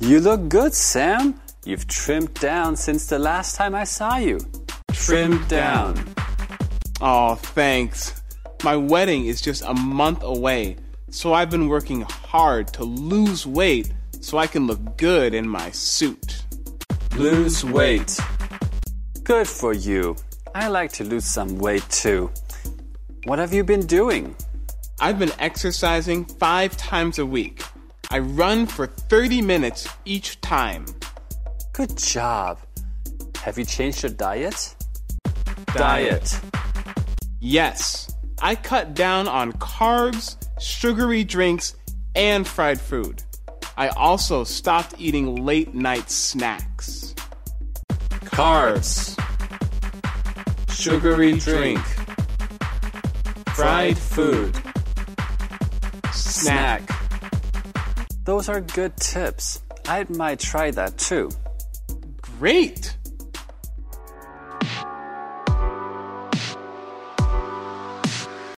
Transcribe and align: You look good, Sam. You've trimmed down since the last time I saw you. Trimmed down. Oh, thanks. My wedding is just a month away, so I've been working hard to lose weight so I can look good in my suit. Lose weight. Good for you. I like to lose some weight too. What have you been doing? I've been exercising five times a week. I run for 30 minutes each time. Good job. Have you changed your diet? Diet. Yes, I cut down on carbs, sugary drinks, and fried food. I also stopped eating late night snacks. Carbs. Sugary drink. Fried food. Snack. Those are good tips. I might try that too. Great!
You 0.00 0.20
look 0.20 0.48
good, 0.48 0.74
Sam. 0.74 1.40
You've 1.64 1.86
trimmed 1.86 2.34
down 2.34 2.76
since 2.76 3.06
the 3.06 3.18
last 3.18 3.56
time 3.56 3.74
I 3.74 3.84
saw 3.84 4.16
you. 4.16 4.40
Trimmed 4.92 5.48
down. 5.48 6.14
Oh, 7.00 7.36
thanks. 7.36 8.22
My 8.62 8.76
wedding 8.76 9.26
is 9.26 9.40
just 9.40 9.62
a 9.62 9.74
month 9.74 10.22
away, 10.22 10.76
so 11.10 11.32
I've 11.32 11.50
been 11.50 11.68
working 11.68 12.02
hard 12.02 12.68
to 12.74 12.84
lose 12.84 13.46
weight 13.46 13.92
so 14.20 14.38
I 14.38 14.46
can 14.46 14.66
look 14.66 14.96
good 14.96 15.34
in 15.34 15.48
my 15.48 15.70
suit. 15.70 16.44
Lose 17.16 17.64
weight. 17.64 18.18
Good 19.22 19.48
for 19.48 19.72
you. 19.72 20.16
I 20.54 20.68
like 20.68 20.92
to 20.92 21.04
lose 21.04 21.24
some 21.24 21.58
weight 21.58 21.88
too. 21.90 22.30
What 23.24 23.38
have 23.38 23.54
you 23.54 23.64
been 23.64 23.86
doing? 23.86 24.36
I've 25.00 25.18
been 25.18 25.32
exercising 25.38 26.24
five 26.24 26.76
times 26.76 27.18
a 27.18 27.26
week. 27.26 27.62
I 28.14 28.20
run 28.20 28.66
for 28.66 28.86
30 28.86 29.42
minutes 29.42 29.88
each 30.04 30.40
time. 30.40 30.86
Good 31.72 31.98
job. 31.98 32.60
Have 33.38 33.58
you 33.58 33.64
changed 33.64 34.04
your 34.04 34.12
diet? 34.12 34.76
Diet. 35.74 36.40
Yes, 37.40 38.14
I 38.40 38.54
cut 38.54 38.94
down 38.94 39.26
on 39.26 39.52
carbs, 39.54 40.36
sugary 40.60 41.24
drinks, 41.24 41.74
and 42.14 42.46
fried 42.46 42.80
food. 42.80 43.24
I 43.76 43.88
also 43.88 44.44
stopped 44.44 44.94
eating 44.96 45.44
late 45.44 45.74
night 45.74 46.08
snacks. 46.08 47.16
Carbs. 48.30 49.18
Sugary 50.70 51.32
drink. 51.40 51.80
Fried 53.56 53.98
food. 53.98 54.56
Snack. 56.12 57.03
Those 58.24 58.48
are 58.48 58.60
good 58.60 58.96
tips. 58.96 59.60
I 59.86 60.06
might 60.08 60.40
try 60.40 60.70
that 60.70 60.96
too. 60.96 61.30
Great! 62.22 62.96